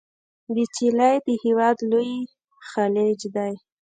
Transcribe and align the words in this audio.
د 0.55 0.57
چیلي 0.75 1.15
د 1.25 1.27
هیواد 1.43 1.77
لوی 1.91 2.13
خلیج 2.69 3.19
دی. 3.35 3.53